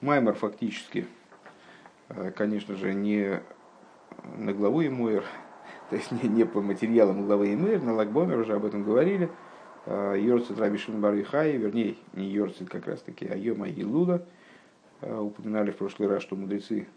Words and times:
Маймер 0.00 0.32
фактически, 0.32 1.06
э, 2.08 2.30
конечно 2.30 2.74
же, 2.74 2.94
не 2.94 3.42
на 4.38 4.54
главу 4.54 4.80
Емуэр, 4.80 5.24
то 5.90 5.96
есть 5.96 6.10
не, 6.10 6.26
не 6.26 6.44
по 6.44 6.62
материалам 6.62 7.26
главы 7.26 7.48
Емуэр, 7.48 7.82
на 7.82 7.92
Лагбомер 7.92 8.38
уже 8.38 8.54
об 8.54 8.64
этом 8.64 8.82
говорили. 8.82 9.28
Э, 9.84 10.16
Йорцит 10.18 10.58
Раби 10.58 10.78
Барвихай, 10.88 11.58
вернее, 11.58 11.96
не 12.14 12.30
Йорцит 12.30 12.70
как 12.70 12.86
раз 12.86 13.02
таки, 13.02 13.26
а 13.26 13.36
Йома 13.36 13.68
Елуда. 13.68 14.26
Э, 15.02 15.18
упоминали 15.18 15.70
в 15.70 15.76
прошлый 15.76 16.08
раз, 16.08 16.22
что 16.22 16.34
мудрецы 16.34 16.88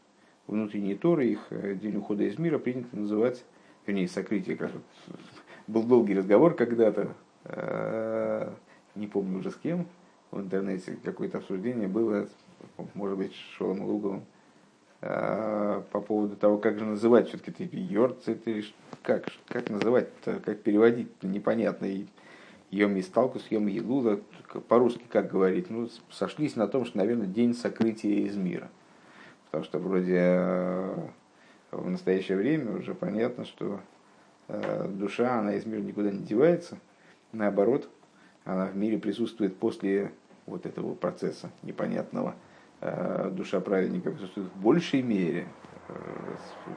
внутренние 0.48 0.96
Торы, 0.96 1.28
их 1.28 1.48
день 1.52 1.98
ухода 1.98 2.24
из 2.24 2.40
мира 2.40 2.58
принято 2.58 2.96
называть, 2.96 3.44
вернее, 3.86 4.08
сокрытие, 4.08 4.56
как 4.56 4.72
был 5.68 5.84
долгий 5.84 6.16
разговор 6.16 6.54
когда-то, 6.54 7.16
не 8.96 9.08
помню 9.08 9.40
уже 9.40 9.52
с 9.52 9.56
кем, 9.56 9.88
в 10.32 10.40
интернете 10.40 10.98
какое-то 11.04 11.40
обсуждение 11.40 11.88
было 11.88 12.28
может 12.94 13.18
быть, 13.18 13.34
Шолом 13.58 13.84
Луговым, 13.84 14.26
а, 15.06 15.84
по 15.92 16.00
поводу 16.00 16.38
того, 16.38 16.58
как 16.58 16.80
же 16.80 16.86
называть 16.86 17.28
все-таки 17.28 17.52
ты 17.52 17.70
Йорц, 17.78 18.28
это 18.28 18.62
как, 19.02 19.26
как 19.50 19.70
называть, 19.70 20.08
как 20.24 20.62
переводить, 20.62 21.10
непонятно. 21.22 21.86
И 21.86 22.06
Йом 22.72 22.98
Исталкус, 22.98 23.46
Йом 23.50 23.68
Елуда, 23.68 24.22
по-русски 24.70 25.04
как 25.10 25.30
говорить, 25.30 25.70
ну, 25.70 25.90
сошлись 26.10 26.56
на 26.56 26.70
том, 26.70 26.86
что, 26.86 26.98
наверное, 26.98 27.28
день 27.28 27.54
сокрытия 27.54 28.26
из 28.26 28.38
мира. 28.38 28.70
Потому 29.46 29.66
что 29.66 29.80
вроде 29.80 30.20
а, 30.20 31.10
в 31.72 31.90
настоящее 31.90 32.38
время 32.38 32.78
уже 32.78 32.94
понятно, 32.94 33.44
что 33.44 33.82
а, 34.48 34.88
душа, 34.88 35.38
она 35.38 35.56
из 35.56 35.66
мира 35.66 35.82
никуда 35.82 36.12
не 36.12 36.24
девается. 36.24 36.78
Наоборот, 37.34 37.90
она 38.46 38.68
в 38.68 38.78
мире 38.78 38.98
присутствует 38.98 39.58
после 39.58 40.14
вот 40.46 40.66
этого 40.66 40.96
процесса 40.96 41.52
непонятного– 41.62 42.36
душа 43.32 43.60
праведника 43.60 44.12
присутствует 44.12 44.48
в 44.48 44.62
большей 44.62 45.02
мере 45.02 45.48
э, 45.88 45.94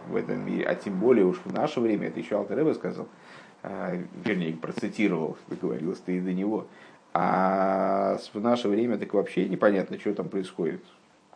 в 0.08 0.16
этом 0.16 0.44
мире, 0.44 0.64
а 0.64 0.74
тем 0.74 0.98
более 0.98 1.24
уж 1.24 1.38
в 1.44 1.52
наше 1.52 1.80
время, 1.80 2.08
это 2.08 2.20
еще 2.20 2.36
Алтарева 2.36 2.74
сказал, 2.74 3.08
э, 3.62 4.04
вернее, 4.24 4.54
процитировал, 4.54 5.36
договорилось 5.48 5.98
ты 5.98 6.18
и 6.18 6.20
до 6.20 6.32
него, 6.32 6.66
а 7.12 8.18
в 8.34 8.40
наше 8.40 8.68
время 8.68 8.98
так 8.98 9.14
вообще 9.14 9.48
непонятно, 9.48 9.98
что 9.98 10.14
там 10.14 10.28
происходит, 10.28 10.84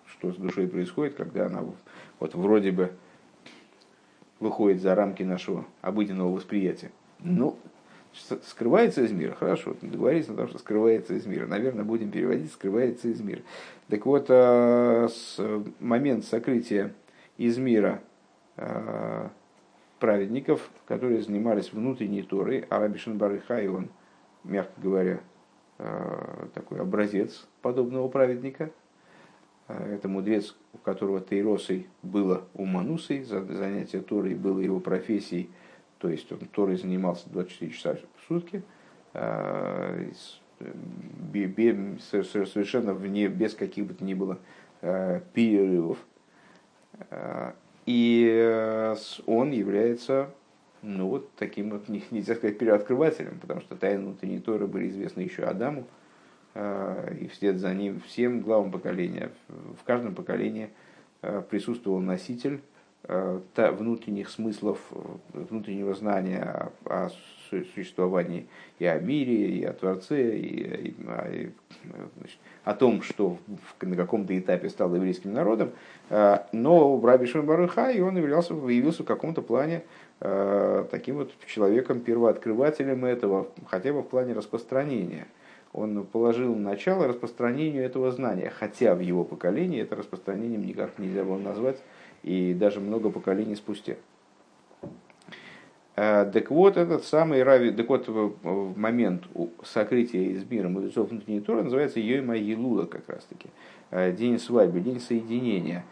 что 0.06 0.32
с 0.32 0.36
душой 0.36 0.68
происходит, 0.68 1.14
когда 1.14 1.46
она 1.46 1.64
вот 2.18 2.34
вроде 2.34 2.70
бы 2.70 2.92
выходит 4.40 4.82
за 4.82 4.94
рамки 4.94 5.22
нашего 5.22 5.64
обыденного 5.80 6.34
восприятия. 6.34 6.90
Ну, 7.20 7.56
скрывается 8.12 9.02
из 9.02 9.12
мира. 9.12 9.34
Хорошо, 9.34 9.76
договорились 9.80 10.28
на 10.28 10.36
том, 10.36 10.48
что 10.48 10.58
скрывается 10.58 11.14
из 11.14 11.26
мира. 11.26 11.46
Наверное, 11.46 11.84
будем 11.84 12.10
переводить 12.10 12.52
скрывается 12.52 13.08
из 13.08 13.20
мира. 13.20 13.42
Так 13.88 14.06
вот, 14.06 14.26
э, 14.28 15.08
с 15.08 15.38
момент 15.78 16.24
сокрытия 16.24 16.92
из 17.36 17.58
мира 17.58 18.02
э, 18.56 19.28
праведников, 19.98 20.70
которые 20.86 21.22
занимались 21.22 21.72
внутренней 21.72 22.22
Торой, 22.22 22.64
а 22.68 22.80
Раби 22.80 22.98
Шенбарыхай, 22.98 23.68
он, 23.68 23.88
мягко 24.44 24.80
говоря, 24.80 25.20
э, 25.78 26.46
такой 26.54 26.80
образец 26.80 27.46
подобного 27.62 28.08
праведника. 28.08 28.70
Это 29.68 30.08
мудрец, 30.08 30.56
у 30.72 30.78
которого 30.78 31.20
Тейросой 31.20 31.86
было 32.02 32.42
уманусой, 32.54 33.22
занятие 33.22 34.00
Торой 34.00 34.34
было 34.34 34.58
его 34.58 34.80
профессией– 34.80 35.48
то 36.00 36.08
есть 36.08 36.32
он 36.32 36.38
Торой 36.52 36.76
занимался 36.76 37.28
24 37.28 37.72
часа 37.72 37.94
в 37.94 38.26
сутки, 38.26 38.62
а, 39.12 40.02
совершенно 42.00 42.94
вне, 42.94 43.28
без 43.28 43.54
каких 43.54 43.86
бы 43.86 43.94
то 43.94 44.02
ни 44.02 44.14
было 44.14 44.38
а, 44.80 45.20
перерывов. 45.34 45.98
А, 47.10 47.54
и 47.86 48.28
э, 48.30 48.94
он 49.26 49.50
является 49.50 50.30
ну, 50.82 51.08
вот 51.08 51.34
таким 51.34 51.70
вот, 51.70 51.88
нельзя 52.10 52.34
сказать, 52.34 52.58
переоткрывателем, 52.58 53.38
потому 53.40 53.60
что 53.60 53.76
тайны 53.76 54.04
внутренней 54.04 54.40
Торы 54.40 54.66
были 54.66 54.88
известны 54.88 55.20
еще 55.22 55.44
Адаму, 55.44 55.86
и 56.54 57.28
вслед 57.28 57.58
за 57.58 57.72
ним 57.74 58.00
всем 58.00 58.40
главам 58.40 58.72
поколения. 58.72 59.30
В 59.48 59.84
каждом 59.84 60.14
поколении 60.14 60.70
присутствовал 61.48 62.00
носитель 62.00 62.60
Э, 62.60 62.69
внутренних 63.08 64.28
смыслов, 64.28 64.78
э, 64.92 64.98
внутреннего 65.32 65.94
знания 65.94 66.70
о, 66.84 67.08
существовании 67.48 68.46
и 68.78 68.86
о 68.86 68.98
мире, 69.00 69.48
и 69.58 69.64
о 69.64 69.72
Творце, 69.72 70.36
и, 70.36 70.88
и, 70.88 70.88
и 70.90 71.52
значит, 72.18 72.38
о 72.64 72.74
том, 72.74 73.02
что 73.02 73.38
на 73.80 73.96
каком-то 73.96 74.38
этапе 74.38 74.68
стал 74.68 74.94
еврейским 74.94 75.32
народом. 75.32 75.72
Э, 76.10 76.40
но 76.52 76.96
в 76.96 77.04
Раби 77.04 77.30
Барыха, 77.32 77.92
он 78.02 78.16
являлся, 78.16 78.54
явился 78.54 79.02
в 79.02 79.06
каком-то 79.06 79.42
плане 79.42 79.82
таким 80.90 81.16
вот 81.16 81.32
человеком, 81.46 82.00
первооткрывателем 82.00 83.06
этого, 83.06 83.48
хотя 83.68 83.94
бы 83.94 84.02
в 84.02 84.06
плане 84.06 84.34
распространения. 84.34 85.26
Он 85.72 86.04
положил 86.04 86.54
начало 86.54 87.08
распространению 87.08 87.84
этого 87.84 88.10
знания, 88.10 88.50
хотя 88.50 88.94
в 88.94 89.00
его 89.00 89.24
поколении 89.24 89.80
это 89.80 89.96
распространением 89.96 90.66
никак 90.66 90.98
нельзя 90.98 91.24
было 91.24 91.38
назвать 91.38 91.78
и 92.22 92.54
даже 92.54 92.80
много 92.80 93.10
поколений 93.10 93.56
спустя. 93.56 93.96
А, 95.96 96.24
так 96.24 96.50
вот, 96.50 96.76
этот 96.76 97.04
самый 97.04 97.42
Рави, 97.42 97.72
так 97.72 97.88
вот, 97.88 98.08
в 98.08 98.78
момент 98.78 99.24
сокрытия 99.62 100.30
из 100.30 100.44
мира 100.48 100.68
мудрецов 100.68 101.10
внутренней 101.10 101.40
Торы 101.40 101.62
называется 101.62 102.00
Йойма 102.00 102.36
Елула 102.36 102.86
как 102.86 103.08
раз 103.08 103.24
таки. 103.24 103.48
А, 103.90 104.10
день 104.10 104.38
свадьбы, 104.38 104.80
день 104.80 105.00
соединения. 105.00 105.84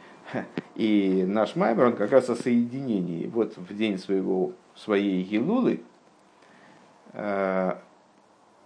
И 0.75 1.25
наш 1.27 1.57
Маймер, 1.57 1.87
он 1.87 1.97
как 1.97 2.13
раз 2.13 2.29
о 2.29 2.37
соединении. 2.37 3.27
Вот 3.27 3.57
в 3.57 3.77
день 3.77 3.99
своего, 3.99 4.53
своей 4.75 5.23
Елулы 5.23 5.81
а, 7.13 7.83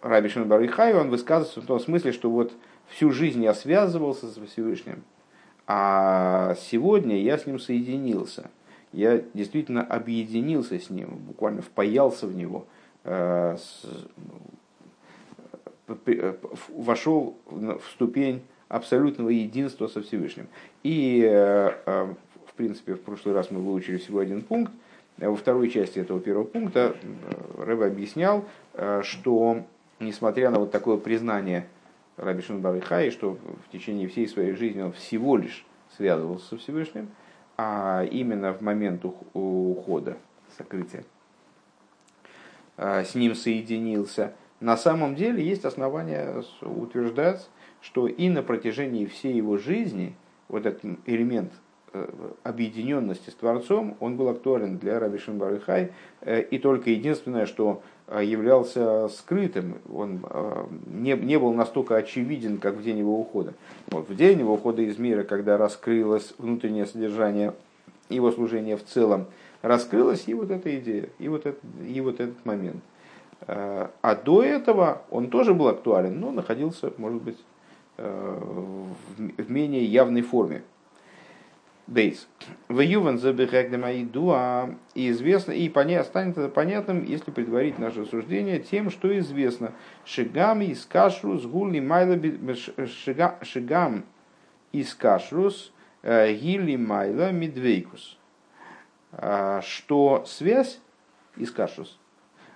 Раби 0.03 0.29
Шимон 0.29 0.53
он 0.53 1.11
высказывается 1.11 1.61
в 1.61 1.67
том 1.67 1.79
смысле, 1.79 2.13
что 2.13 2.31
вот 2.31 2.53
всю 2.89 3.13
жизнь 3.13 3.43
я 3.43 3.55
связывался 3.55 4.27
с 4.27 4.37
Всевышним, 4.47 5.05
а 5.67 6.55
сегодня 6.71 7.21
я 7.21 7.39
с 7.39 7.47
ним 7.47 7.59
соединился. 7.59 8.51
Я 8.93 9.23
действительно 9.33 9.83
объединился 9.83 10.79
с 10.79 10.91
ним, 10.91 11.09
буквально 11.27 11.63
впаялся 11.63 12.27
в 12.27 12.37
него, 12.37 12.67
э, 13.05 13.57
э, 16.07 16.35
вошел 16.69 17.37
в 17.47 17.83
ступень 17.93 18.43
абсолютного 18.69 19.31
единства 19.31 19.87
со 19.87 20.03
Всевышним. 20.03 20.47
И, 20.83 21.23
э, 21.25 21.73
в 22.47 22.55
принципе, 22.55 22.95
в 22.95 23.01
прошлый 23.01 23.35
раз 23.35 23.51
мы 23.51 23.61
выучили 23.61 23.97
всего 23.97 24.19
один 24.19 24.43
пункт. 24.43 24.73
Во 25.17 25.37
второй 25.37 25.71
части 25.71 25.99
этого 25.99 26.21
первого 26.21 26.45
пункта 26.45 26.97
Рэбе 27.59 27.85
объяснял, 27.85 28.45
что 29.03 29.63
несмотря 30.01 30.51
на 30.51 30.59
вот 30.59 30.71
такое 30.71 30.97
признание 30.97 31.67
Раби 32.17 32.43
Шунбарихай, 32.43 33.11
что 33.11 33.39
в 33.67 33.73
течение 33.73 34.09
всей 34.09 34.29
своей 34.29 34.53
жизни 34.53 34.83
он 34.83 34.93
всего 34.93 35.37
лишь 35.37 35.65
связывался 35.97 36.49
со 36.49 36.57
Всевышним, 36.59 37.09
а 37.57 38.05
именно 38.05 38.53
в 38.53 38.61
момент 38.61 39.05
ухода, 39.35 40.17
сокрытия, 40.57 41.05
а, 42.77 43.05
с 43.05 43.15
ним 43.15 43.35
соединился. 43.35 44.35
На 44.61 44.77
самом 44.77 45.15
деле 45.15 45.45
есть 45.45 45.65
основания 45.65 46.43
утверждать, 46.61 47.49
что 47.81 48.07
и 48.07 48.29
на 48.29 48.43
протяжении 48.43 49.07
всей 49.07 49.35
его 49.35 49.59
жизни 49.59 50.15
вот 50.49 50.67
этот 50.67 50.85
элемент 51.07 51.53
э, 51.93 52.09
объединенности 52.45 53.31
с 53.31 53.35
Творцом, 53.35 53.97
он 53.99 54.17
был 54.17 54.29
актуален 54.29 54.79
для 54.79 55.01
Раби 55.01 55.19
Шимбарыхай, 55.19 55.93
э, 56.21 56.43
и 56.43 56.59
только 56.59 56.91
единственное, 56.91 57.47
что 57.47 57.83
являлся 58.21 59.09
скрытым, 59.09 59.79
он 59.93 60.21
э, 60.29 60.65
не, 60.87 61.13
не 61.13 61.39
был 61.39 61.53
настолько 61.53 61.97
очевиден, 61.97 62.59
как 62.59 62.75
в 62.75 62.83
день 62.83 62.99
его 62.99 63.19
ухода. 63.19 63.55
Вот 63.89 64.09
в 64.09 64.17
день 64.17 64.41
его 64.41 64.55
ухода 64.55 64.83
из 64.83 64.99
мира, 64.99 65.23
когда 65.23 65.57
раскрылось 65.57 66.35
внутреннее 66.39 66.87
содержание 66.87 67.55
его 68.09 68.31
служения 68.31 68.77
в 68.77 68.85
целом, 68.85 69.27
раскрылась 69.63 70.25
и 70.27 70.35
вот 70.35 70.51
эта 70.51 70.77
идея, 70.79 71.09
и 71.19 71.29
вот, 71.29 71.47
это, 71.47 71.59
и 71.87 72.01
вот 72.01 72.21
этот 72.21 72.45
момент. 72.45 72.83
Э, 73.47 73.89
а 74.03 74.15
до 74.15 74.43
этого 74.43 75.03
он 75.11 75.31
тоже 75.31 75.55
был 75.55 75.69
актуален, 75.69 76.19
но 76.21 76.31
находился, 76.31 76.93
может 76.99 77.23
быть, 77.23 77.39
в 77.99 79.51
менее 79.51 79.85
явной 79.85 80.23
форме. 80.23 80.63
Бейс. 81.89 82.29
В 82.69 82.81
Ювен 82.81 83.19
дуа 84.11 84.71
и 84.95 85.11
известно, 85.11 85.53
и 85.53 85.69
поня, 85.69 86.05
станет 86.05 86.39
это 86.39 86.49
понятным, 86.49 87.05
если 87.05 87.31
предварить 87.33 87.79
наше 87.79 88.03
рассуждение 88.03 88.61
тем, 88.61 88.89
что 88.91 89.17
известно. 89.19 89.73
Шигам 90.05 90.63
из 90.63 90.87
кашрус 90.87 91.45
гули 91.45 91.81
майла 91.81 92.19
шигам 92.87 94.05
из 94.71 94.95
кашрус 94.95 95.73
э, 96.03 96.33
гили 96.35 96.77
майла 96.77 97.33
медвейкус. 97.33 98.17
А, 99.13 99.61
что 99.63 100.25
связь 100.25 100.81
из 101.37 101.51
кашрус, 101.51 101.99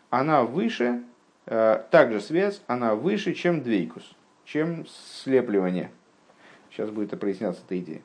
она 0.08 0.44
выше, 0.44 1.02
э, 1.46 1.82
также 1.90 2.20
связь, 2.20 2.62
она 2.68 2.94
выше, 2.94 3.34
чем 3.34 3.62
двейкус, 3.62 4.14
чем 4.44 4.86
слепливание 4.86 5.90
Сейчас 6.70 6.90
будет 6.90 7.18
проясняться 7.18 7.62
эта 7.64 7.78
идея. 7.78 8.02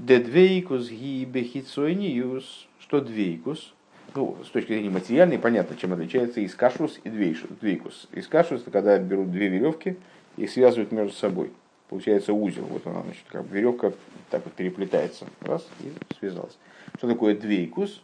Дедвейкус 0.00 0.88
ги 0.88 1.26
бехицойниус, 1.26 2.66
что 2.78 3.02
двейкус, 3.02 3.74
ну, 4.14 4.38
с 4.42 4.48
точки 4.48 4.68
зрения 4.68 4.88
материальной, 4.88 5.38
понятно, 5.38 5.76
чем 5.76 5.92
отличается 5.92 6.42
искашус 6.44 6.98
и 7.04 7.10
двейкус. 7.10 8.08
Искашус– 8.12 8.62
это 8.62 8.70
когда 8.70 8.96
берут 8.98 9.30
две 9.30 9.48
веревки 9.48 9.98
и 10.38 10.46
связывают 10.46 10.90
между 10.90 11.12
собой. 11.12 11.50
Получается 11.90 12.32
узел. 12.32 12.64
Вот 12.64 12.86
она, 12.86 13.02
значит, 13.02 13.24
как 13.28 13.44
веревка 13.50 13.92
так 14.30 14.42
вот 14.44 14.54
переплетается. 14.54 15.26
Раз, 15.42 15.68
и 15.80 15.92
связалась. 16.18 16.56
Что 16.96 17.06
такое 17.06 17.34
двейкус? 17.34 18.00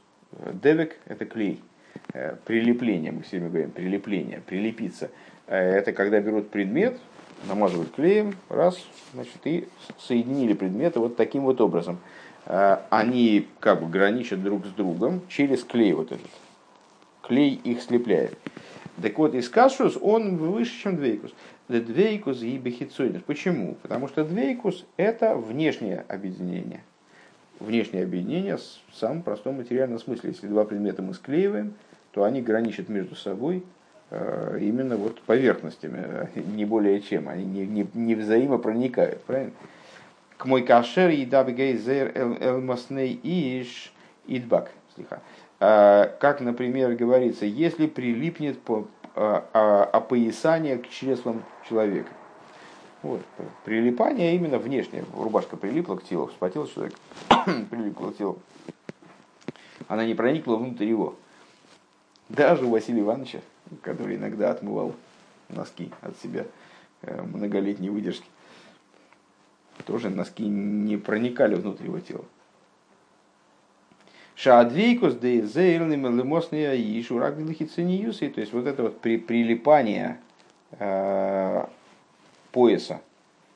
Девек– 0.62 0.98
это 1.06 1.24
клей. 1.24 1.62
Э, 2.12 2.36
прилепление, 2.44 3.10
мы 3.10 3.22
все 3.22 3.38
время 3.38 3.48
говорим, 3.48 3.70
прилепление, 3.70 4.42
прилепиться. 4.46 5.10
Э, 5.46 5.56
это 5.56 5.92
когда 5.92 6.20
берут 6.20 6.50
предмет, 6.50 6.98
намазывают 7.44 7.92
клеем, 7.92 8.34
раз, 8.48 8.78
значит, 9.14 9.38
и 9.44 9.68
соединили 9.98 10.54
предметы 10.54 11.00
вот 11.00 11.16
таким 11.16 11.42
вот 11.42 11.60
образом. 11.60 11.98
Э, 12.46 12.78
они 12.90 13.48
как 13.60 13.82
бы 13.82 13.88
граничат 13.88 14.42
друг 14.42 14.66
с 14.66 14.70
другом 14.70 15.20
через 15.28 15.64
клей 15.64 15.92
вот 15.92 16.12
этот. 16.12 16.30
Клей 17.22 17.60
их 17.64 17.82
слепляет. 17.82 18.36
Так 19.02 19.18
вот, 19.18 19.34
искашус, 19.34 19.98
он 20.00 20.36
выше, 20.36 20.82
чем 20.82 20.96
двейкус. 20.96 21.32
Двейкус 21.68 22.42
и 22.42 22.56
бехицойнус. 22.56 23.22
Почему? 23.26 23.76
Потому 23.82 24.08
что 24.08 24.24
двейкус– 24.24 24.84
это 24.96 25.34
внешнее 25.34 26.04
объединение. 26.08 26.82
Внешнее 27.58 28.04
объединение 28.04 28.56
в 28.56 28.94
самом 28.94 29.22
простом 29.22 29.56
материальном 29.56 29.98
смысле. 29.98 30.30
Если 30.30 30.46
два 30.46 30.64
предмета 30.64 31.02
мы 31.02 31.14
склеиваем, 31.14 31.74
то 32.12 32.24
они 32.24 32.40
граничат 32.40 32.88
между 32.88 33.16
собой 33.16 33.64
именно 34.60 34.96
вот 34.96 35.20
поверхностями, 35.22 36.28
не 36.34 36.64
более 36.64 37.00
чем. 37.00 37.28
Они 37.28 37.44
не, 37.44 37.66
не, 37.66 37.88
не 37.94 38.14
взаимопроникают. 38.14 39.22
Правильно? 39.24 39.52
К 40.36 40.44
мой 40.46 40.62
кашер 40.62 41.10
и 41.10 41.24
дабгейзер 41.24 42.12
элмасней 42.40 43.18
иш 43.22 43.92
идбак. 44.26 44.70
Слиха. 44.94 45.20
А, 45.58 46.14
как, 46.20 46.40
например, 46.40 46.94
говорится, 46.94 47.46
если 47.46 47.86
прилипнет 47.86 48.60
по, 48.60 48.86
а, 49.14 49.88
опоясание 49.92 50.78
к 50.78 50.88
чреслам 50.88 51.42
человека. 51.68 52.10
Вот. 53.02 53.22
Прилипание 53.64 54.34
именно 54.34 54.58
внешнее. 54.58 55.04
Рубашка 55.14 55.56
прилипла 55.56 55.96
к 55.96 56.04
телу, 56.04 56.26
вспотел 56.26 56.66
человек, 56.66 56.94
прилипла 57.70 58.10
к 58.10 58.16
телу. 58.16 58.38
Она 59.88 60.04
не 60.04 60.14
проникла 60.14 60.56
внутрь 60.56 60.84
его. 60.84 61.14
Даже 62.28 62.64
у 62.64 62.70
Василия 62.70 63.02
Ивановича, 63.02 63.40
который 63.82 64.16
иногда 64.16 64.50
отмывал 64.50 64.94
носки 65.48 65.90
от 66.02 66.18
себя 66.18 66.46
э, 67.02 67.22
многолетней 67.22 67.90
выдержки 67.90 68.26
тоже 69.84 70.10
носки 70.10 70.44
не 70.44 70.96
проникали 70.96 71.54
внутрь 71.54 71.84
его 71.84 72.00
тела. 72.00 72.24
Шаадвейкус 74.34 75.14
дейзейлным 75.14 76.18
лемосния 76.18 76.74
и 76.74 77.02
шурак 77.02 77.36
то 77.36 78.40
есть 78.40 78.52
вот 78.52 78.66
это 78.66 78.82
вот 78.82 79.00
при, 79.00 79.16
прилипание 79.16 80.18
э, 80.72 81.64
пояса 82.52 83.00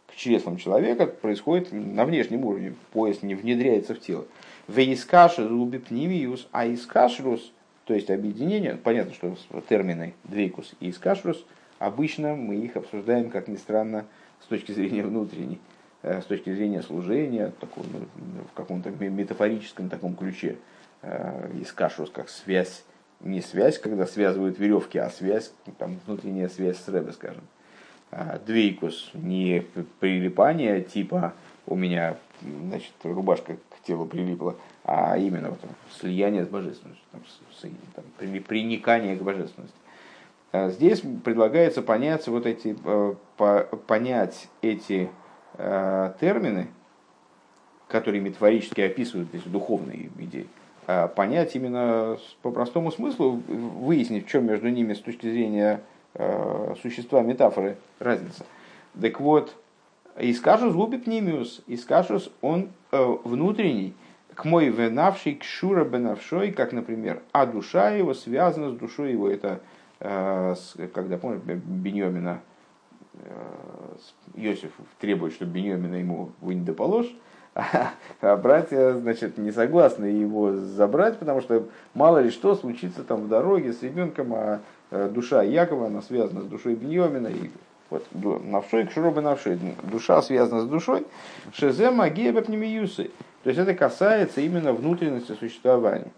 к 0.06 0.16
чреслам 0.16 0.56
человека 0.56 1.06
происходит 1.06 1.70
на 1.72 2.06
внешнем 2.06 2.46
уровне. 2.46 2.74
Пояс 2.92 3.22
не 3.22 3.34
внедряется 3.34 3.94
в 3.94 4.00
тело. 4.00 4.26
Вейскаши 4.68 5.46
рубипнимиус, 5.46 6.48
а 6.50 6.66
искашрус, 6.66 7.52
то 7.90 7.94
есть 7.94 8.08
объединение, 8.08 8.76
понятно, 8.76 9.12
что 9.14 9.34
термины 9.69 10.14
двейкус 10.22 10.75
и 10.78 10.90
искашрус, 10.90 11.44
обычно 11.81 12.37
мы 12.37 12.54
их 12.54 12.76
обсуждаем, 12.76 13.31
как 13.31 13.48
ни 13.48 13.56
странно, 13.56 14.06
с 14.40 14.46
точки 14.46 14.70
зрения 14.70 15.02
внутренней. 15.02 15.58
Э, 16.02 16.22
с 16.22 16.26
точки 16.26 16.54
зрения 16.54 16.82
служения, 16.82 17.52
ну, 17.60 18.44
в 18.48 18.52
каком-то 18.54 18.90
метафорическом 18.90 19.88
таком 19.88 20.14
ключе, 20.14 20.58
э, 21.02 21.50
из 21.60 21.72
кашус 21.72 22.10
как 22.10 22.28
связь, 22.28 22.84
не 23.19 23.40
связь, 23.40 23.76
когда 23.81 24.06
связывают 24.06 24.60
веревки, 24.60 24.98
а 24.98 25.10
связь, 25.10 25.52
там, 25.78 25.98
внутренняя 26.06 26.48
связь 26.48 26.78
с 26.78 26.86
Рэбе, 26.86 27.10
скажем. 27.10 27.43
А 28.12 28.38
двейкус, 28.38 29.10
не 29.14 29.64
прилипание, 29.98 30.81
типа 30.81 31.34
у 31.70 31.76
меня 31.76 32.19
значит, 32.43 32.93
рубашка 33.02 33.56
к 33.56 33.82
телу 33.87 34.05
прилипла, 34.05 34.56
а 34.84 35.17
именно 35.17 35.50
вот, 35.50 35.61
слияние 35.99 36.44
с 36.44 36.49
божественностью, 36.49 37.05
там, 37.11 37.22
с, 37.26 37.61
там, 37.94 38.05
приникание 38.43 39.17
к 39.17 39.22
божественности. 39.22 39.76
А 40.52 40.69
здесь 40.69 41.02
предлагается 41.25 41.81
понять 41.81 42.28
вот 42.28 42.44
эти, 42.44 42.76
э, 42.84 43.14
понять 43.87 44.49
эти 44.61 45.08
Э, 45.62 46.14
термины, 46.19 46.69
которые 47.87 48.22
метафорически 48.22 48.81
описывают 48.81 49.28
здесь 49.28 49.43
духовные 49.43 50.08
идеи, 50.19 50.46
а 50.87 51.06
понять 51.06 51.55
именно 51.55 52.17
по 52.40 52.50
простому 52.50 52.90
смыслу, 52.90 53.43
выяснить, 53.46 54.26
в 54.26 54.31
чем 54.31 54.46
между 54.46 54.70
ними 54.70 54.94
с 54.94 55.00
точки 55.00 55.28
зрения 55.31 55.82
э, 56.14 56.75
существа 56.81 57.20
метафоры 57.20 57.76
разница. 57.99 58.46
Так 58.99 59.20
вот, 59.20 59.55
Искашус 60.18 60.74
губит 60.74 61.06
немиус, 61.06 61.62
Искашус 61.66 62.30
он 62.40 62.70
э, 62.92 63.16
внутренний, 63.24 63.94
к 64.34 64.44
мой 64.44 64.68
венавший, 64.68 65.34
к 65.36 65.44
шура 65.44 65.84
бенавшой, 65.84 66.52
как, 66.52 66.72
например, 66.72 67.22
а 67.32 67.46
душа 67.46 67.90
его 67.90 68.14
связана 68.14 68.70
с 68.70 68.74
душой 68.74 69.12
его. 69.12 69.28
Это, 69.28 69.60
когда, 69.98 71.18
помнишь, 71.18 71.42
Беньомина 71.42 72.40
Э, 73.24 73.96
Иосиф 74.34 74.70
требует, 75.00 75.34
чтобы 75.34 75.52
Беньямина 75.52 75.96
ему 75.96 76.30
вынь 76.40 76.64
да 76.64 76.72
положь, 76.72 77.12
а 77.54 78.36
братья, 78.36 78.94
значит, 78.94 79.36
не 79.36 79.50
согласны 79.50 80.06
его 80.06 80.52
забрать, 80.52 81.18
потому 81.18 81.40
что 81.40 81.68
мало 81.94 82.18
ли 82.18 82.30
что 82.30 82.54
случится 82.54 83.02
там 83.02 83.22
в 83.22 83.28
дороге 83.28 83.72
с 83.72 83.82
ребенком, 83.82 84.32
а 84.32 84.60
э, 84.90 85.08
душа 85.12 85.42
Якова, 85.42 85.86
она 85.86 86.02
связана 86.02 86.42
с 86.42 86.46
душой 86.46 86.74
Беньямина, 86.76 87.28
и 87.28 87.50
вот 87.90 88.06
навшой 88.12 88.87
к 88.87 88.92
шуробы 88.92 89.20
навшой, 89.20 89.58
душа 89.84 90.22
связана 90.22 90.62
с 90.62 90.66
душой, 90.66 91.06
шезе 91.52 91.90
магия 91.90 92.32
бапнемиюсы. 92.32 93.10
То 93.42 93.50
есть 93.50 93.58
это 93.58 93.75
касается 93.75 94.40
именно 94.40 94.72
внутренности 94.72 95.32
существования. 95.32 96.12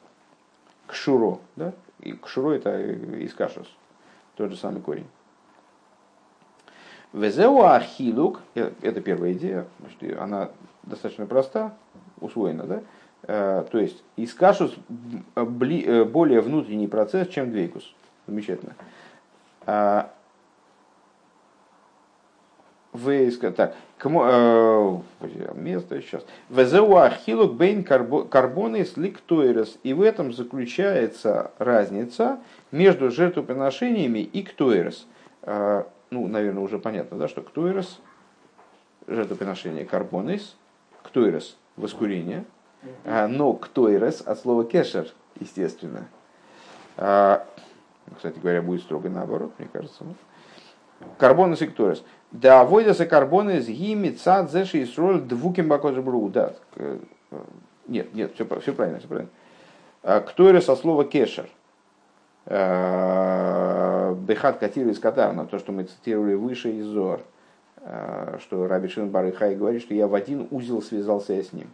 К 0.86 0.94
шуро, 0.94 1.38
да? 1.56 1.72
И 2.00 2.12
к 2.12 2.28
шуро 2.28 2.52
это 2.52 2.80
из 2.80 3.32
кашус, 3.34 3.66
тот 4.36 4.50
же 4.50 4.56
самый 4.56 4.80
корень. 4.80 5.06
Везеу 7.12 7.62
ахилук, 7.62 8.40
э, 8.54 8.70
это 8.80 9.00
первая 9.00 9.32
идея, 9.32 9.66
она 10.18 10.50
достаточно 10.82 11.26
проста, 11.26 11.74
усвоена, 12.20 12.64
да? 12.64 12.82
Э, 13.24 13.64
то 13.70 13.78
есть 13.78 14.02
искашус 14.16 14.74
э, 15.36 15.44
более 15.44 16.40
внутренний 16.40 16.88
процесс, 16.88 17.28
чем 17.28 17.50
двейкус. 17.50 17.94
Замечательно. 18.26 18.74
Вейска, 22.92 23.50
так, 23.50 23.74
кому, 23.98 24.22
э, 24.24 24.98
место 25.54 26.02
сейчас. 26.02 26.24
Везеу 26.50 26.96
ахилук 26.96 27.54
бейн 27.54 27.84
карбоны 27.84 28.84
сликтуэрес. 28.84 29.78
И 29.82 29.94
в 29.94 30.02
этом 30.02 30.32
заключается 30.32 31.52
разница 31.58 32.38
между 32.70 33.10
жертвоприношениями 33.10 34.18
и 34.18 34.42
ктуэрес 34.42 35.06
ну, 36.12 36.28
наверное, 36.28 36.62
уже 36.62 36.78
понятно, 36.78 37.16
да, 37.16 37.26
что 37.26 37.40
ктуэрос, 37.40 37.98
жертвоприношение 39.06 39.86
карбонис, 39.86 40.56
ктуэрос, 41.02 41.56
воскурение, 41.76 42.44
а, 43.06 43.26
но 43.28 43.54
ктуэрос 43.54 44.20
от 44.20 44.38
слова 44.38 44.64
кешер, 44.64 45.08
естественно. 45.40 46.06
А, 46.98 47.46
кстати 48.14 48.38
говоря, 48.38 48.60
будет 48.60 48.82
строго 48.82 49.08
наоборот, 49.08 49.52
мне 49.58 49.68
кажется. 49.72 50.04
Ну. 50.04 50.14
Карбонис 51.18 51.62
и 51.62 51.66
ктуэрос. 51.66 52.04
Да, 52.30 52.64
войдаса 52.64 53.06
карбонис 53.06 53.66
гими 53.66 54.10
цад 54.10 54.50
зеши 54.50 54.78
и 54.78 54.86
сроль 54.86 55.20
двуким 55.20 55.68
бакоджабру. 55.68 56.28
Да, 56.28 56.54
э, 56.76 56.98
нет, 57.88 58.14
нет, 58.14 58.32
все, 58.34 58.46
все 58.60 58.72
правильно, 58.72 58.98
все 58.98 59.08
правильно. 59.08 59.30
А, 60.02 60.20
ктуэрос 60.20 60.68
от 60.68 60.78
слова 60.78 61.04
кешер– 61.04 61.48
Э, 62.46 64.14
Бехат 64.14 64.58
Катир 64.58 64.88
из 64.88 64.98
Катарна, 64.98 65.46
то, 65.46 65.58
что 65.58 65.72
мы 65.72 65.84
цитировали 65.84 66.34
выше 66.34 66.72
из 66.72 66.86
Зор, 66.86 67.20
э, 67.78 68.38
что 68.40 68.66
Раби 68.66 68.88
Шин 68.88 69.10
Барыхай 69.10 69.54
говорит, 69.54 69.82
что 69.82 69.94
я 69.94 70.08
в 70.08 70.14
один 70.14 70.48
узел 70.50 70.82
связался 70.82 71.34
я 71.34 71.42
с 71.42 71.52
ним. 71.52 71.68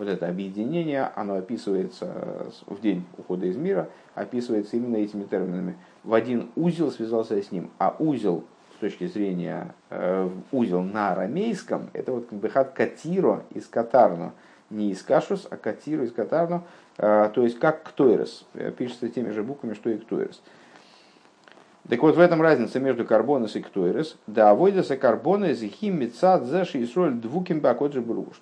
Вот 0.00 0.08
это 0.08 0.28
объединение, 0.28 1.12
оно 1.14 1.34
описывается 1.34 2.50
в 2.64 2.80
день 2.80 3.04
ухода 3.18 3.44
из 3.44 3.58
мира, 3.58 3.90
описывается 4.14 4.78
именно 4.78 4.96
этими 4.96 5.24
терминами. 5.24 5.76
В 6.04 6.14
один 6.14 6.48
узел 6.56 6.90
связался 6.90 7.36
с 7.42 7.52
ним, 7.52 7.70
а 7.76 7.94
узел 7.98 8.44
с 8.76 8.80
точки 8.80 9.06
зрения 9.06 9.74
э, 9.90 10.30
узел 10.52 10.80
на 10.80 11.12
арамейском, 11.12 11.90
это 11.92 12.12
вот 12.12 12.32
Бехат 12.32 12.72
Катиро 12.72 13.42
из 13.50 13.66
Катарна, 13.66 14.32
не 14.70 14.92
из 14.92 15.02
Кашус, 15.02 15.46
а 15.50 15.58
Катиро 15.58 16.04
из 16.04 16.12
Катарна, 16.12 16.62
а, 16.96 17.28
то 17.28 17.42
есть 17.42 17.58
как 17.58 17.82
ктойрес, 17.82 18.46
пишется 18.78 19.10
теми 19.10 19.28
же 19.32 19.42
буквами, 19.42 19.74
что 19.74 19.90
и 19.90 19.98
ктойрес. 19.98 20.40
Так 21.90 22.02
вот, 22.02 22.14
в 22.14 22.20
этом 22.20 22.40
разница 22.40 22.78
между 22.78 23.04
карбонос 23.04 23.56
и 23.56 23.60
ктойрес. 23.60 24.16
Да, 24.28 24.50
авойдеса 24.50 24.96
карбонес 24.96 25.60
и 25.60 25.68
химицад 25.68 26.46
заши 26.46 26.78
и 26.78 26.86
соль 26.86 27.14
двуким 27.14 27.58
бакоджи 27.58 28.00
бруш. 28.00 28.40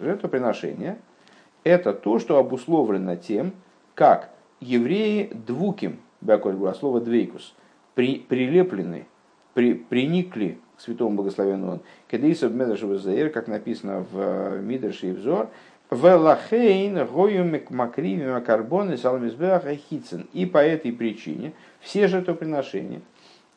Жертвоприношение– 0.00 0.98
это 1.64 1.92
то, 1.92 2.18
что 2.18 2.38
обусловлено 2.38 3.14
тем, 3.14 3.52
как 3.94 4.30
евреи 4.58 5.30
двуким, 5.32 6.00
бакоджи 6.20 6.58
слово 6.74 7.00
двейкус, 7.00 7.54
при, 7.94 8.18
прилеплены, 8.18 9.06
при, 9.54 9.74
приникли 9.74 10.58
к 10.76 10.80
святому 10.80 11.16
благословенному 11.18 11.72
он. 11.72 11.80
Кедейсов 12.10 12.52
Медашевазаир, 12.52 13.30
как 13.30 13.46
написано 13.46 14.04
в 14.10 14.18
э, 14.18 14.60
Мидрше 14.60 15.10
и 15.10 15.12
взор, 15.12 15.50
Велахейн 15.90 17.06
гою 17.06 17.62
макривим 17.70 18.42
карбоны 18.44 18.96
салмизбеха 18.96 19.76
хитцен. 19.76 20.28
И 20.32 20.46
по 20.46 20.58
этой 20.58 20.92
причине 20.92 21.52
все 21.80 22.08
жертвоприношения, 22.08 23.02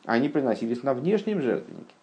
они 0.04 0.28
приносились 0.28 0.82
на 0.82 0.94
внешнем 0.94 1.42
жертвеннике. 1.42 1.94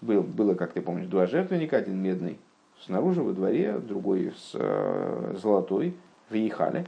Был, 0.00 0.22
было, 0.22 0.54
как 0.54 0.72
ты 0.72 0.80
помнишь, 0.80 1.06
два 1.06 1.26
жертвенника, 1.26 1.76
один 1.76 1.96
медный 2.02 2.38
снаружи 2.84 3.22
во 3.22 3.32
дворе, 3.32 3.78
другой 3.78 4.32
с 4.36 4.50
э, 4.54 5.34
золотой 5.40 5.94
в 6.28 6.34
Ехале. 6.34 6.86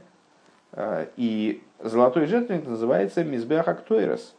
Э, 0.73 1.07
и 1.17 1.63
золотой 1.79 2.25
жертвенник 2.25 2.67
называется 2.67 3.23
Мизбех 3.23 3.67
Актойрос, 3.67 4.35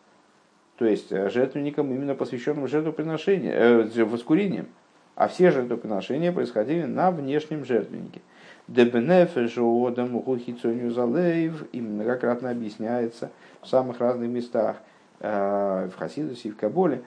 то 0.77 0.85
есть 0.85 1.11
э, 1.13 1.29
жертвенником 1.31 1.93
именно 1.93 2.15
посвященным 2.15 2.69
жертвоприношению, 2.69 3.53
э, 3.53 4.05
воскурением. 4.05 4.69
А 5.15 5.29
все 5.29 5.51
жертвоприношения 5.51 6.33
происходили 6.33 6.85
на 6.85 7.11
внешнем 7.11 7.65
жертвеннике. 7.65 8.21
И 11.73 11.81
многократно 11.81 12.51
объясняется 12.51 13.31
в 13.61 13.67
самых 13.67 13.99
разных 13.99 14.29
местах, 14.31 14.77
э, 15.19 15.91
в 15.93 15.99
Хасидусе 15.99 16.49
и 16.49 16.53
в 16.53 16.57
Каболе, 16.57 17.03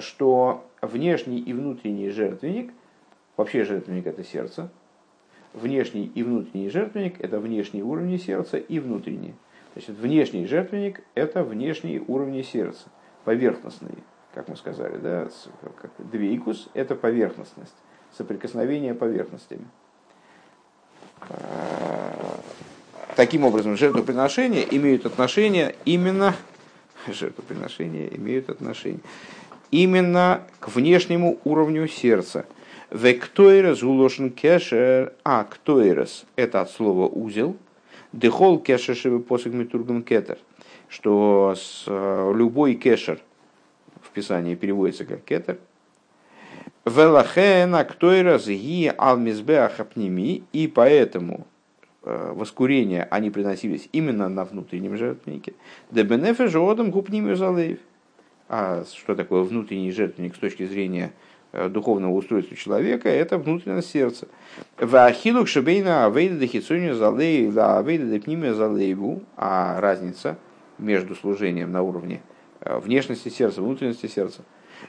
что 0.00 0.64
внешний 0.82 1.38
и 1.38 1.52
внутренний 1.52 2.10
жертвенник, 2.10 2.72
вообще 3.36 3.64
жертвенник 3.64 4.06
это 4.06 4.24
сердце, 4.24 4.70
внешний 5.52 6.06
и 6.06 6.22
внутренний 6.22 6.68
жертвенник 6.68 7.20
это 7.20 7.40
внешние 7.40 7.84
уровни 7.84 8.16
сердца 8.16 8.58
и 8.58 8.78
внутренние. 8.78 9.34
Значит, 9.72 9.96
внешний 9.96 10.46
жертвенник 10.46 11.02
это 11.14 11.42
внешние 11.42 12.02
уровни 12.06 12.42
сердца, 12.42 12.88
поверхностные 13.24 13.96
как 14.36 14.48
мы 14.48 14.56
сказали, 14.56 14.98
да, 14.98 15.28
как 15.80 15.90
двейкус– 15.98 16.68
это 16.74 16.94
поверхностность, 16.94 17.72
соприкосновение 18.18 18.92
поверхностями. 18.92 19.66
А, 21.30 22.38
таким 23.16 23.44
образом, 23.44 23.78
жертвоприношения 23.78 24.60
имеют 24.60 25.06
отношение 25.06 25.74
именно 25.86 26.34
жертвоприношения 27.06 28.08
имеют 28.08 28.50
отношение 28.50 29.00
именно 29.70 30.42
к 30.60 30.68
внешнему 30.68 31.38
уровню 31.44 31.88
сердца. 31.88 32.44
Вектойрес 32.90 33.82
гулошен 33.82 34.30
кешер, 34.30 35.14
а 35.24 35.44
ктойрес– 35.44 36.26
это 36.36 36.60
от 36.60 36.70
слова 36.70 37.08
узел, 37.08 37.56
дехол 38.12 38.58
кешер 38.58 38.96
шевы 38.96 39.20
посыг 39.20 39.54
метургам 39.54 40.02
кетер, 40.02 40.36
что 40.90 41.54
э, 41.86 42.32
любой 42.36 42.74
кешер– 42.74 43.22
Писании 44.16 44.54
переводится 44.54 45.04
как 45.04 45.24
кетер. 45.24 45.58
Велахена 46.86 47.84
ктойрас 47.84 48.46
ги 48.46 48.90
алмизбеах 48.96 49.78
апними, 49.78 50.42
и 50.54 50.66
поэтому 50.68 51.46
э, 52.02 52.32
воскурения 52.34 53.06
они 53.10 53.30
приносились 53.30 53.90
именно 53.92 54.30
на 54.30 54.46
внутреннем 54.46 54.96
жертвеннике. 54.96 55.52
Дебенефе 55.90 56.48
жодом 56.48 56.90
гупними 56.90 57.34
залейв. 57.34 57.78
А 58.48 58.84
что 58.90 59.14
такое 59.14 59.42
внутренний 59.42 59.92
жертвенник 59.92 60.34
с 60.34 60.38
точки 60.38 60.64
зрения 60.64 61.12
э, 61.52 61.68
духовного 61.68 62.12
устройства 62.14 62.56
человека, 62.56 63.10
это 63.10 63.36
внутреннее 63.36 63.82
сердце. 63.82 64.28
Вахилук 64.78 65.46
шебейна 65.48 66.06
авейда 66.06 66.38
дехицуню 66.38 66.94
залей 66.94 67.50
ла 67.50 67.78
авейда 67.78 68.06
депнимия 68.06 68.54
залейву, 68.54 69.22
а 69.36 69.78
разница 69.78 70.38
между 70.78 71.14
служением 71.14 71.70
на 71.70 71.82
уровне 71.82 72.22
внешности 72.80 73.28
сердца, 73.28 73.62
внутренности 73.62 74.06
сердца. 74.06 74.42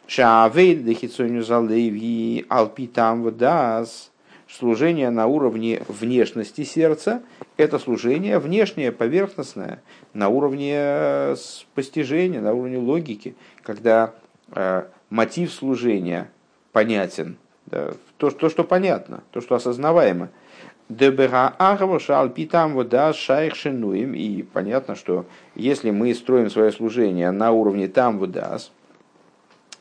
Шаавейд 0.08 0.86
дехицоню 0.86 1.44
залеви 1.44 2.46
алпитам 2.50 3.24
вдас. 3.24 4.12
Служение 4.50 5.10
на 5.10 5.28
уровне 5.28 5.84
внешности 5.90 6.64
сердца– 6.64 7.22
это 7.58 7.80
служение 7.80 8.40
внешнее, 8.40 8.94
поверхностное, 8.94 9.82
на 10.14 10.30
уровне 10.30 10.72
э, 10.74 11.36
постижения, 11.76 12.40
на 12.40 12.54
уровне 12.54 12.78
логики, 12.78 13.36
когда 13.62 14.14
э, 14.54 14.84
мотив 15.10 15.52
служения 15.52 16.32
понятен, 16.72 17.36
да, 17.66 17.92
то, 18.16 18.32
то, 18.32 18.48
что 18.50 18.64
понятно, 18.64 19.22
то, 19.32 19.42
что 19.42 19.56
осознаваемо– 19.56 20.30
Дебера 20.90 21.54
Ахвашал 21.58 22.30
Питам 22.30 22.74
вода 22.74 23.12
Шайх 23.12 23.56
Шинуем. 23.56 24.14
И 24.14 24.44
понятно, 24.44 24.96
что 24.96 25.26
если 25.56 25.92
мы 25.92 26.14
строим 26.14 26.50
свое 26.50 26.72
служение 26.72 27.32
на 27.32 27.52
уровне 27.52 27.88
там 27.88 28.20
водас, 28.20 28.72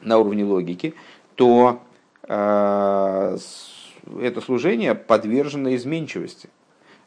на 0.01 0.19
уровне 0.19 0.45
логики, 0.45 0.95
то 1.37 1.81
э, 2.25 3.39
это 4.21 4.41
служение 4.41 4.95
подвержено 4.95 5.75
изменчивости. 5.77 6.49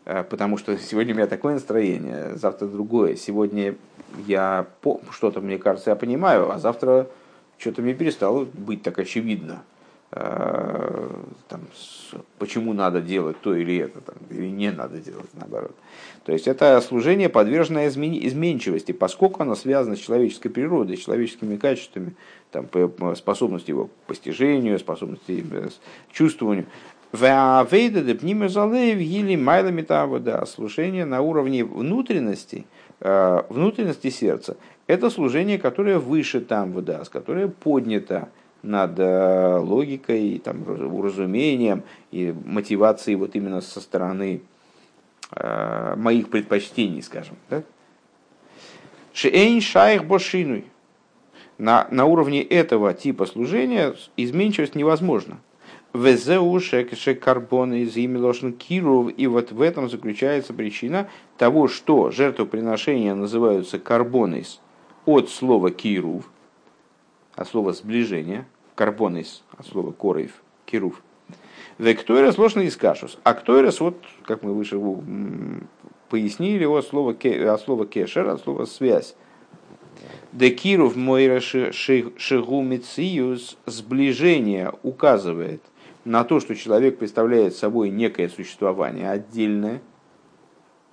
Э, 0.06 0.24
потому 0.24 0.58
что 0.58 0.78
сегодня 0.80 1.14
у 1.14 1.18
меня 1.18 1.28
такое 1.28 1.56
настроение, 1.56 2.36
завтра 2.36 2.68
другое. 2.68 3.16
Сегодня 3.16 3.76
я 4.28 4.66
что-то, 5.12 5.42
мне 5.42 5.58
кажется, 5.58 5.90
я 5.90 5.96
понимаю, 5.96 6.50
а 6.52 6.58
завтра 6.58 7.08
что-то 7.58 7.82
мне 7.82 7.94
перестало 7.94 8.46
быть 8.46 8.82
так 8.82 8.98
очевидно. 8.98 9.62
Э, 10.12 11.08
там, 11.50 11.62
почему 12.40 12.74
надо 12.74 13.00
делать 13.00 13.40
то 13.42 13.54
или 13.54 13.78
это, 13.78 14.02
там, 14.02 14.16
или 14.32 14.48
не 14.48 14.72
надо 14.72 14.98
делать, 14.98 15.30
наоборот. 15.34 15.76
То 16.26 16.32
есть 16.32 16.48
это 16.48 16.82
служение 16.82 17.30
подвержено 17.30 17.86
изменчивости, 17.86 18.92
поскольку 18.92 19.44
оно 19.44 19.54
связано 19.54 19.96
с 19.96 20.00
человеческой 20.00 20.50
природой, 20.50 20.98
с 20.98 21.02
человеческими 21.02 21.58
качествами, 21.58 22.16
там, 22.52 22.68
способностью 23.16 23.76
его 23.76 23.86
к 23.86 23.92
постижению, 24.08 24.80
способностью 24.80 25.46
к 25.48 26.12
чувствованию. 26.12 26.66
Служение 30.46 31.06
на 31.06 31.22
уровне 31.22 31.64
внутренности, 31.64 32.66
э, 33.00 33.42
внутренности 33.50 34.10
сердца, 34.10 34.58
это 34.88 35.12
служение, 35.12 35.60
которое 35.60 36.00
выше 36.00 36.42
там 36.42 36.72
вода, 36.72 37.04
которое 37.12 37.48
поднято 37.48 38.30
над 38.62 39.00
э, 39.00 39.58
логикой, 39.58 40.42
там, 40.44 40.64
уразумением 40.68 41.84
и 42.12 42.34
мотивацией 42.46 43.16
вот 43.16 43.36
именно 43.36 43.62
со 43.62 43.80
стороны 43.82 44.42
э, 45.32 45.96
моих 45.96 46.30
предпочтений, 46.30 47.02
скажем. 47.02 47.38
Да? 47.50 47.64
Шайх 49.14 50.06
бошинуй. 50.06 50.66
На, 51.58 51.88
на 51.92 52.06
уровне 52.06 52.42
этого 52.42 52.94
типа 52.94 53.26
служения 53.26 53.94
изменчивость 54.16 54.76
невозможна. 54.76 55.40
Карбон 57.16 57.74
из 57.74 57.98
имилошн 57.98 58.52
киров. 58.52 59.12
И 59.18 59.28
вот 59.28 59.52
в 59.52 59.62
этом 59.62 59.90
заключается 59.90 60.54
причина 60.54 61.10
того, 61.38 61.68
что 61.68 62.12
жертвоприношения 62.12 63.16
называются 63.16 63.80
карбонис 63.80 64.62
от 65.06 65.30
слова 65.30 65.72
кирув, 65.72 66.30
от 67.40 67.48
слова 67.48 67.72
сближение, 67.72 68.46
карбонис, 68.76 69.44
от 69.58 69.66
слова 69.66 69.94
корейв, 69.94 70.44
кирув. 70.66 71.02
Векторис 71.78 72.38
ложный 72.38 72.66
из 72.66 72.76
кашус. 72.76 73.18
А 73.24 73.34
ктойрес, 73.34 73.80
вот, 73.80 73.96
как 74.26 74.44
мы 74.44 74.54
выше 74.54 74.78
пояснили, 76.10 76.66
от 76.66 76.86
слова, 76.86 77.14
от 77.14 77.62
слова 77.62 77.86
кешер, 77.86 78.28
от 78.28 78.42
слова 78.42 78.66
связь. 78.66 79.16
Декиров 80.34 80.98
мойра 80.98 81.40
шигумициюс 81.40 83.58
сближение 83.66 84.74
указывает 84.84 85.62
на 86.04 86.26
то, 86.26 86.42
что 86.42 86.56
человек 86.56 86.98
представляет 86.98 87.56
собой 87.56 87.90
некое 87.90 88.28
существование 88.28 89.10
отдельное. 89.10 89.82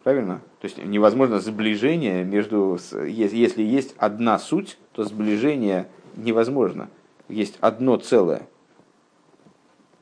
Правильно? 0.04 0.40
То 0.60 0.68
есть 0.68 0.78
невозможно 0.78 1.40
сближение 1.40 2.22
между... 2.22 2.78
Если 3.04 3.64
есть 3.64 3.96
одна 3.98 4.38
суть, 4.38 4.78
то 4.92 5.02
сближение 5.02 5.88
невозможно. 6.16 6.88
Есть 7.28 7.56
одно 7.60 7.96
целое. 7.96 8.42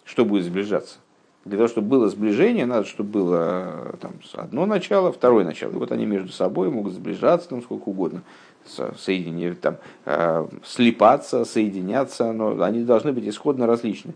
Что 0.05 0.25
будет 0.25 0.45
сближаться? 0.45 0.99
Для 1.45 1.59
того, 1.59 1.69
чтобы 1.69 1.89
было 1.89 2.09
сближение, 2.09 2.65
надо, 2.65 2.87
чтобы 2.87 3.11
было 3.11 3.97
там, 4.01 4.13
одно 4.33 4.65
начало, 4.65 5.13
второе 5.13 5.45
начало. 5.45 5.73
И 5.73 5.77
вот 5.77 5.93
они 5.93 6.07
между 6.07 6.33
собой 6.33 6.71
могут 6.71 6.95
сближаться 6.95 7.51
там, 7.51 7.63
сколько 7.63 7.91
угодно, 7.91 8.23
соединить, 8.97 9.61
там, 9.61 9.77
э, 10.07 10.47
слипаться, 10.65 11.45
соединяться, 11.45 12.33
но 12.33 12.63
они 12.63 12.83
должны 12.83 13.13
быть 13.13 13.29
исходно 13.29 13.67
различны. 13.67 14.15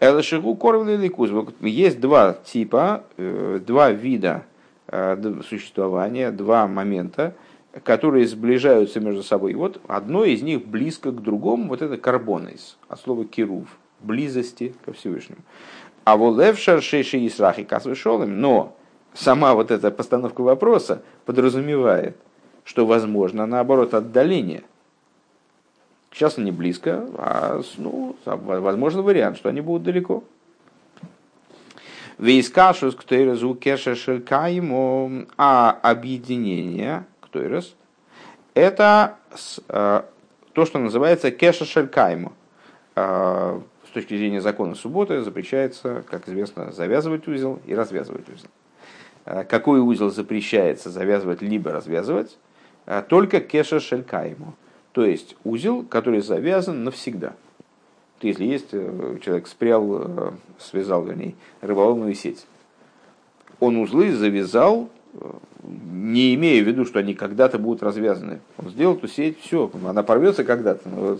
Элашигу 0.00 0.54
корвли 0.56 0.96
ликуз. 0.96 1.30
Есть 1.60 2.00
два 2.00 2.32
типа, 2.32 3.04
э, 3.18 3.60
два 3.66 3.90
вида 3.90 4.44
э, 4.88 5.40
существования, 5.46 6.30
два 6.30 6.66
момента, 6.66 7.34
которые 7.84 8.26
сближаются 8.26 9.00
между 9.00 9.22
собой. 9.22 9.52
И 9.52 9.54
вот 9.54 9.80
одно 9.86 10.24
из 10.24 10.42
них 10.42 10.66
близко 10.66 11.10
к 11.10 11.22
другому, 11.22 11.68
вот 11.68 11.82
это 11.82 11.96
карбонис, 11.96 12.76
от 12.88 13.00
слова 13.00 13.24
кирув, 13.24 13.68
близости 14.00 14.74
ко 14.84 14.92
Всевышнему. 14.92 15.40
А 16.04 16.16
волевшар 16.16 16.82
шейши 16.82 17.18
и 17.18 17.28
срахи 17.28 17.64
касвышолым, 17.64 18.40
но 18.40 18.76
сама 19.14 19.54
вот 19.54 19.70
эта 19.70 19.90
постановка 19.90 20.40
вопроса 20.40 21.02
подразумевает, 21.24 22.16
что 22.64 22.86
возможно, 22.86 23.46
наоборот, 23.46 23.94
отдаление. 23.94 24.62
Сейчас 26.12 26.38
они 26.38 26.52
близко, 26.52 27.06
а 27.18 27.60
ну, 27.76 28.16
возможно 28.24 29.02
вариант, 29.02 29.36
что 29.36 29.50
они 29.50 29.60
будут 29.60 29.82
далеко. 29.82 30.24
Вейскашус 32.18 32.96
шелькаему, 33.94 35.26
а 35.36 35.78
объединение 35.82 37.04
ктойрез– 37.36 37.74
это 38.54 39.16
э, 39.68 40.02
то, 40.52 40.64
что 40.64 40.78
называется 40.78 41.30
кеша 41.30 41.64
шелькаему. 41.64 42.32
Э, 42.94 43.60
с 43.86 43.90
точки 43.90 44.16
зрения 44.16 44.40
закона 44.40 44.74
субботы 44.74 45.22
запрещается, 45.22 46.04
как 46.10 46.28
известно, 46.28 46.72
завязывать 46.72 47.28
узел 47.28 47.60
и 47.66 47.74
развязывать 47.74 48.28
узел. 48.28 48.48
Э, 49.26 49.44
какой 49.44 49.80
узел 49.80 50.10
запрещается 50.10 50.90
завязывать 50.90 51.42
либо 51.42 51.72
развязывать? 51.72 52.38
Только 53.08 53.40
кеша 53.40 53.80
шелькаему. 53.80 54.54
То 54.92 55.04
есть 55.04 55.36
узел, 55.42 55.82
который 55.82 56.20
завязан 56.20 56.84
навсегда– 56.84 57.34
если 58.22 58.44
есть, 58.44 58.70
человек 58.70 59.46
спрял, 59.46 60.32
связал, 60.58 61.04
вернее, 61.04 61.34
рыболовную 61.60 62.14
сеть. 62.14 62.46
Он 63.60 63.76
узлы 63.76 64.10
завязал, 64.10 64.88
не 65.62 66.34
имея 66.34 66.62
в 66.62 66.66
виду, 66.66 66.84
что 66.84 66.98
они 66.98 67.14
когда-то 67.14 67.58
будут 67.58 67.82
развязаны. 67.82 68.40
Он 68.58 68.70
сделал 68.70 68.96
эту 68.96 69.08
сеть, 69.08 69.38
все, 69.40 69.70
она 69.86 70.02
порвется 70.02 70.44
когда-то. 70.44 70.88
Но 70.88 71.18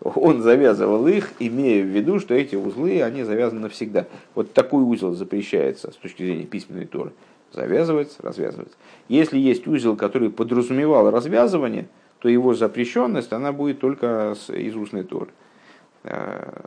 он 0.00 0.42
завязывал 0.42 1.06
их, 1.06 1.32
имея 1.38 1.82
в 1.82 1.86
виду, 1.86 2.20
что 2.20 2.34
эти 2.34 2.54
узлы, 2.54 3.02
они 3.02 3.24
завязаны 3.24 3.62
навсегда. 3.62 4.06
Вот 4.34 4.52
такой 4.52 4.82
узел 4.82 5.14
запрещается 5.14 5.92
с 5.92 5.96
точки 5.96 6.22
зрения 6.22 6.44
письменной 6.44 6.86
торы. 6.86 7.12
Завязывать, 7.52 8.16
развязывать. 8.20 8.72
Если 9.08 9.38
есть 9.38 9.66
узел, 9.66 9.96
который 9.96 10.30
подразумевал 10.30 11.10
развязывание, 11.10 11.86
то 12.20 12.28
его 12.28 12.54
запрещенность, 12.54 13.32
она 13.32 13.52
будет 13.52 13.80
только 13.80 14.34
из 14.48 14.76
устной 14.76 15.02
торы. 15.02 15.28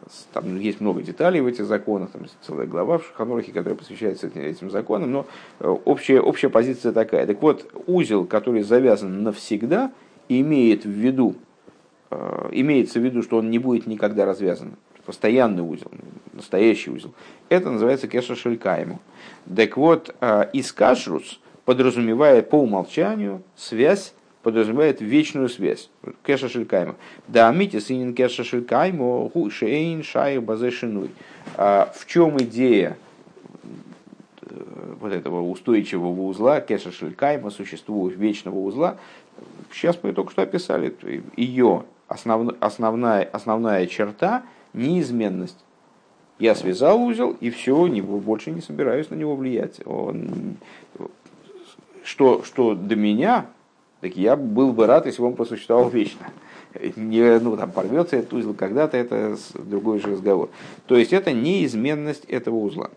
Э, 0.05 0.09
там 0.33 0.59
есть 0.59 0.81
много 0.81 1.01
деталей 1.01 1.41
в 1.41 1.47
этих 1.47 1.65
законах, 1.65 2.11
там 2.11 2.23
целая 2.45 2.67
глава 2.67 2.99
в 2.99 3.05
Шаханорахе, 3.05 3.51
которая 3.51 3.75
посвящается 3.75 4.27
этим 4.27 4.69
законам, 4.69 5.11
но 5.11 5.25
э, 5.59 5.67
общая, 5.67 6.21
общая 6.21 6.49
позиция 6.49 6.91
такая. 6.91 7.25
Так 7.25 7.41
вот, 7.41 7.71
узел, 7.87 8.25
который 8.25 8.61
завязан 8.61 9.23
навсегда, 9.23 9.91
имеет 10.29 10.85
в 10.85 10.89
виду, 10.89 11.35
э, 12.11 12.49
имеется 12.51 12.99
в 12.99 13.03
виду, 13.03 13.21
что 13.21 13.37
он 13.37 13.49
не 13.49 13.59
будет 13.59 13.87
никогда 13.87 14.25
развязан. 14.25 14.73
Постоянный 15.05 15.61
узел, 15.61 15.91
настоящий 16.33 16.89
узел. 16.89 17.13
Это 17.49 17.69
называется 17.69 18.07
кеша 18.07 18.35
шелькаему. 18.35 18.99
Так 19.55 19.77
вот, 19.77 20.15
искашрус 20.51 21.39
подразумевает 21.63 22.49
по 22.49 22.55
умолчанию 22.55 23.43
связь 23.55 24.15
подразумевает 24.45 25.01
вечную 25.01 25.49
связь. 25.49 25.89
Кеша 26.23 26.49
шелькайма. 26.49 26.95
Да, 27.27 27.51
мити 27.51 27.79
синин 27.79 28.13
кеша 28.13 28.43
шелькайма, 28.43 29.27
ху 29.31 29.49
шейн 29.49 30.03
шайр 30.03 30.39
базе 30.39 30.69
шинуй. 30.69 31.09
А 31.57 31.91
в 31.95 32.05
чем 32.05 32.37
идея 32.37 32.95
э, 34.41 34.93
вот 34.99 35.11
этого 35.11 35.41
устойчивого 35.41 36.21
узла, 36.21 36.61
кеша 36.61 36.91
шелькайма, 36.91 37.49
существует 37.49 38.15
вечного 38.19 38.59
узла, 38.59 38.97
сейчас 39.73 39.97
мы 40.03 40.13
только 40.13 40.29
что 40.29 40.43
описали, 40.43 40.95
ее 41.35 41.85
основ, 42.07 42.51
основная, 42.59 43.23
основная 43.23 43.87
черта– 43.87 44.43
неизменность. 44.73 45.65
Я 46.37 46.53
связал 46.53 47.01
узел, 47.01 47.35
и 47.39 47.49
все, 47.49 47.87
не, 47.87 48.01
больше 48.01 48.51
не 48.51 48.61
собираюсь 48.61 49.09
на 49.09 49.15
него 49.15 49.35
влиять. 49.35 49.81
Он, 49.87 50.57
что, 52.03 52.43
что 52.43 52.75
до 52.75 52.95
меня, 52.95 53.47
так 54.05 54.17
я 54.17 54.35
был 54.35 54.71
бы 54.71 54.85
рад, 54.85 55.07
если 55.07 55.19
бы 55.19 55.29
он 55.29 55.35
просуществовал 55.35 55.89
вечно. 55.89 56.27
Не, 56.95 57.39
ну, 57.39 57.57
там 57.57 57.71
порвется 57.71 58.17
этот 58.17 58.33
узел 58.33 58.53
когда-то, 58.53 58.97
это 58.97 59.35
другой 59.55 59.99
же 59.99 60.11
разговор. 60.11 60.49
То 60.85 60.95
есть 60.95 61.11
это 61.11 61.31
неизменность 61.31 62.25
этого 62.25 62.57
узла. 62.57 62.91